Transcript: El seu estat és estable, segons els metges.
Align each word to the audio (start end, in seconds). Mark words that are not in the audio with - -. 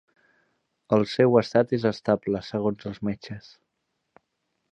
El 0.95 1.03
seu 1.11 1.37
estat 1.41 1.75
és 1.79 1.85
estable, 1.91 2.41
segons 2.49 2.89
els 2.93 2.99
metges. 3.11 3.51